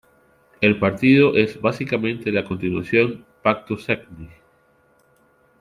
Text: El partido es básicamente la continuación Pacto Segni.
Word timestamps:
El 0.61 0.79
partido 0.79 1.35
es 1.35 1.61
básicamente 1.61 2.31
la 2.31 2.43
continuación 2.43 3.23
Pacto 3.43 3.77
Segni. 3.77 4.29